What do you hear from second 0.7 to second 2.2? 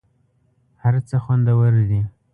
هر څه خوندور دي.